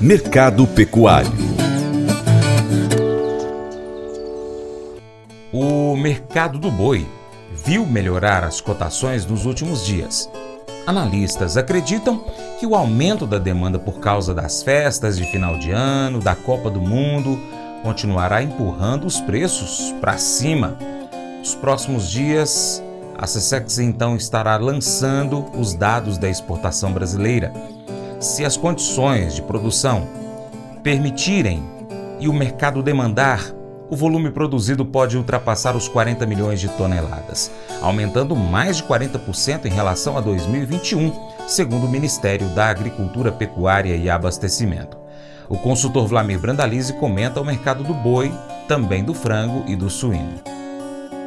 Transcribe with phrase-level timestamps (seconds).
[0.00, 1.30] Mercado Pecuário
[5.52, 7.06] O mercado do boi
[7.64, 10.30] viu melhorar as cotações nos últimos dias.
[10.86, 12.24] Analistas acreditam
[12.58, 16.70] que o aumento da demanda por causa das festas de final de ano, da Copa
[16.70, 17.38] do Mundo,
[17.82, 20.78] continuará empurrando os preços para cima.
[21.38, 22.82] Nos próximos dias,
[23.18, 27.52] a CSEX então estará lançando os dados da exportação brasileira.
[28.20, 30.06] Se as condições de produção
[30.82, 31.62] permitirem
[32.20, 33.50] e o mercado demandar,
[33.88, 39.70] o volume produzido pode ultrapassar os 40 milhões de toneladas, aumentando mais de 40% em
[39.70, 41.12] relação a 2021,
[41.48, 44.98] segundo o Ministério da Agricultura, Pecuária e Abastecimento.
[45.48, 48.30] O consultor Vlamir Brandalize comenta o mercado do boi,
[48.68, 50.59] também do frango e do suíno.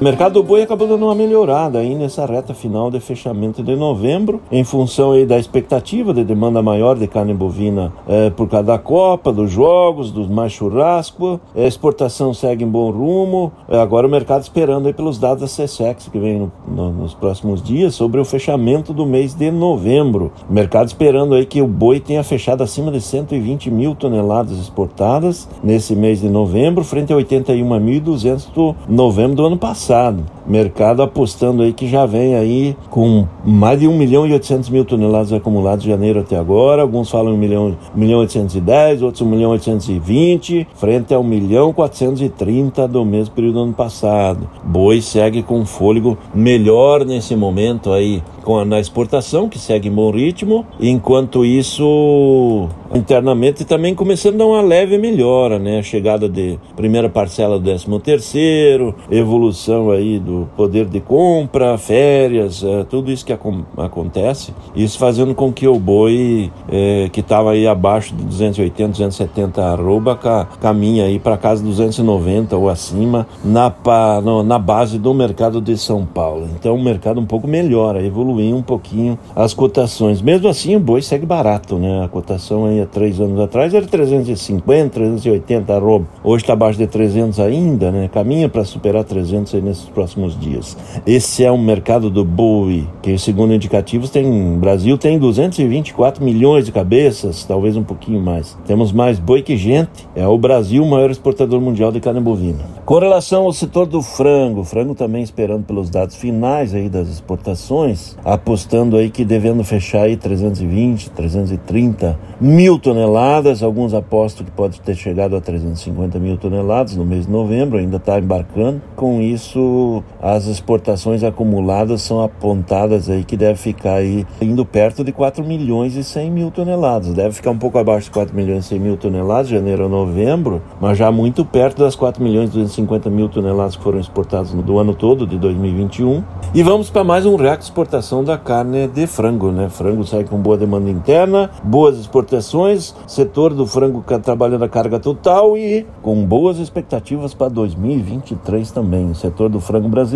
[0.00, 3.74] O mercado do boi acabou dando uma melhorada aí nessa reta final de fechamento de
[3.74, 8.66] novembro, em função aí da expectativa de demanda maior de carne bovina é, por causa
[8.66, 11.40] da Copa, dos jogos, dos mais churrasco.
[11.52, 13.50] A exportação segue em bom rumo.
[13.68, 17.12] É, agora o mercado esperando aí pelos dados da CSEX que vem no, no, nos
[17.12, 20.30] próximos dias sobre o fechamento do mês de novembro.
[20.48, 25.48] O mercado esperando aí que o boi tenha fechado acima de 120 mil toneladas exportadas
[25.60, 30.37] nesse mês de novembro, frente a 81.200 do novembro do ano passado passado.
[30.48, 34.84] Mercado apostando aí que já vem aí com mais de 1 milhão e 800 mil
[34.84, 36.82] toneladas acumuladas de janeiro até agora.
[36.82, 41.72] Alguns falam 1 milhão, 1 milhão 810, outros 1 milhão 820, frente a 1 milhão
[41.72, 44.48] 430 do mesmo período do ano passado.
[44.64, 49.92] Boi segue com fôlego melhor nesse momento aí com a, na exportação, que segue em
[49.92, 50.64] bom ritmo.
[50.80, 55.78] Enquanto isso, internamente também começando a dar uma leve melhora, né?
[55.78, 62.62] A chegada de primeira parcela do 13 terceiro, evolução aí do poder de compra, férias,
[62.62, 67.66] é, tudo isso que acontece, isso fazendo com que o boi é, que estava aí
[67.66, 74.20] abaixo de 280, 270 arroba ca, caminha aí para casa 290 ou acima na, pa,
[74.20, 76.48] no, na base do mercado de São Paulo.
[76.58, 80.20] Então o mercado um pouco melhora, evoluiu um pouquinho as cotações.
[80.20, 82.04] Mesmo assim o boi segue barato, né?
[82.04, 86.06] A cotação aí há três anos atrás era 350, 380 arroba.
[86.22, 88.08] Hoje está abaixo de 300 ainda, né?
[88.12, 90.76] Caminha para superar 300 aí nesses próximos dias.
[91.06, 96.66] Esse é o mercado do boi, que segundo indicativos tem, o Brasil tem 224 milhões
[96.66, 98.58] de cabeças, talvez um pouquinho mais.
[98.66, 100.08] Temos mais boi que gente.
[100.16, 102.64] É o Brasil o maior exportador mundial de carne bovina.
[102.84, 108.16] Com relação ao setor do frango, frango também esperando pelos dados finais aí das exportações,
[108.24, 114.94] apostando aí que devendo fechar aí 320, 330 mil toneladas, alguns apostam que pode ter
[114.94, 118.80] chegado a 350 mil toneladas no mês de novembro, ainda está embarcando.
[118.96, 125.12] Com isso as exportações acumuladas são apontadas aí que deve ficar aí indo perto de
[125.12, 127.12] 4 milhões e 100 mil toneladas.
[127.14, 130.62] Deve ficar um pouco abaixo de 4 milhões e 100 mil toneladas, janeiro a novembro,
[130.80, 134.78] mas já muito perto das 4 milhões e 250 mil toneladas que foram exportadas do
[134.78, 136.22] ano todo, de 2021.
[136.54, 139.68] E vamos para mais um recorde de exportação da carne de frango, né?
[139.68, 145.56] Frango sai com boa demanda interna, boas exportações, setor do frango trabalhando a carga total
[145.56, 149.10] e com boas expectativas para 2023 também.
[149.10, 150.07] O setor do frango brasileiro,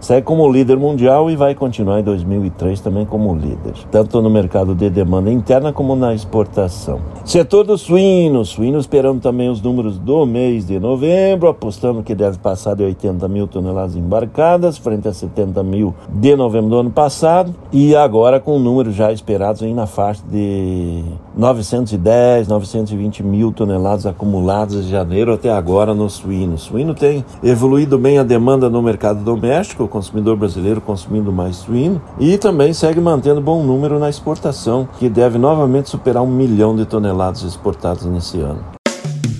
[0.00, 4.74] segue como líder mundial e vai continuar em 2003 também como líder, tanto no mercado
[4.74, 7.00] de demanda interna como na exportação.
[7.24, 12.38] Setor do suíno, suíno esperando também os números do mês de novembro, apostando que deve
[12.38, 17.54] passar de 80 mil toneladas embarcadas, frente a 70 mil de novembro do ano passado,
[17.72, 21.02] e agora com números já esperados aí na faixa de
[21.36, 26.54] 910, 920 mil toneladas acumuladas de janeiro até agora no suíno.
[26.54, 31.56] O suíno tem evoluído bem a demanda no mercado doméstico, o consumidor brasileiro consumindo mais
[31.56, 36.74] suíno, e também segue mantendo bom número na exportação, que deve novamente superar um milhão
[36.74, 38.77] de toneladas exportadas nesse ano.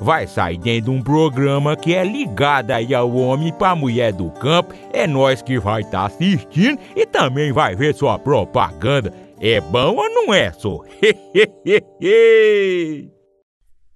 [0.00, 4.30] vai sair dentro de um programa que é ligado aí ao homem para mulher do
[4.30, 4.74] campo.
[4.92, 9.12] É nós que vai estar tá assistindo e também vai ver sua propaganda.
[9.40, 10.82] É bom ou não é, só?
[12.00, 13.10] e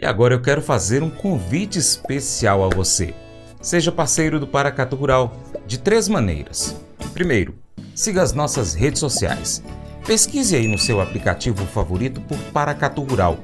[0.02, 3.14] agora eu quero fazer um convite especial a você.
[3.60, 5.36] Seja parceiro do Paracatu Rural
[5.66, 6.76] de três maneiras.
[7.12, 7.54] Primeiro,
[7.94, 9.62] siga as nossas redes sociais.
[10.06, 13.38] Pesquise aí no seu aplicativo favorito por Paracatu Rural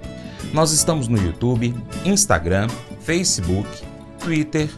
[0.52, 1.74] nós estamos no YouTube,
[2.04, 2.68] Instagram,
[3.00, 3.68] Facebook,
[4.18, 4.68] Twitter,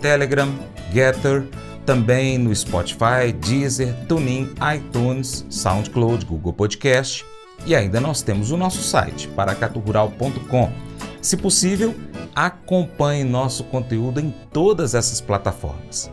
[0.00, 0.52] Telegram,
[0.92, 1.46] Getter,
[1.86, 7.24] também no Spotify, Deezer, TuneIn, iTunes, SoundCloud, Google Podcast
[7.66, 10.72] e ainda nós temos o nosso site paracaturural.com.
[11.20, 11.94] Se possível,
[12.34, 16.10] acompanhe nosso conteúdo em todas essas plataformas.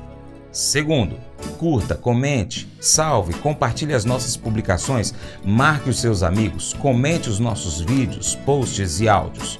[0.52, 1.18] Segundo,
[1.60, 5.14] curta, comente, salve, compartilhe as nossas publicações,
[5.44, 9.60] marque os seus amigos, comente os nossos vídeos, posts e áudios.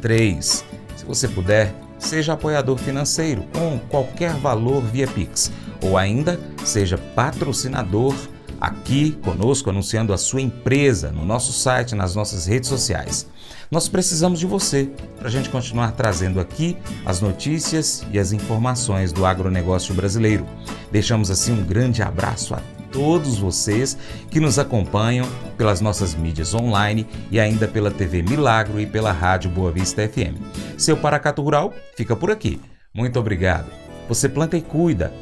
[0.00, 0.64] 3.
[0.96, 5.50] Se você puder, seja apoiador financeiro com qualquer valor via Pix
[5.82, 8.14] ou ainda seja patrocinador
[8.60, 13.26] aqui conosco anunciando a sua empresa no nosso site, nas nossas redes sociais.
[13.70, 19.12] Nós precisamos de você para a gente continuar trazendo aqui as notícias e as informações
[19.12, 20.46] do agronegócio brasileiro.
[20.90, 23.98] Deixamos assim um grande abraço a todos vocês
[24.30, 25.28] que nos acompanham
[25.58, 30.40] pelas nossas mídias online e ainda pela TV Milagro e pela Rádio Boa Vista FM.
[30.78, 32.58] Seu Paracato Rural fica por aqui.
[32.94, 33.70] Muito obrigado.
[34.08, 35.12] Você planta e cuida.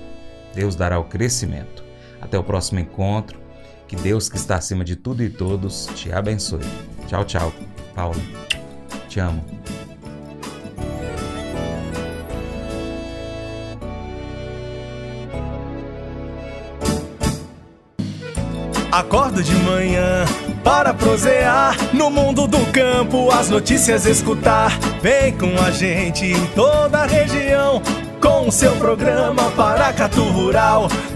[0.55, 1.85] Deus dará o crescimento.
[2.21, 3.39] Até o próximo encontro.
[3.89, 6.65] Que Deus que está acima de tudo e todos te abençoe.
[7.07, 7.76] Tchau, tchau.
[7.97, 8.21] Paulo.
[9.09, 9.43] Te amo.
[18.93, 20.25] Acordo de manhã
[20.63, 24.79] para prosear no mundo do campo, as notícias escutar.
[25.03, 27.83] Vem com a gente em toda a região
[28.21, 30.89] com o seu programa Paracatu Rural.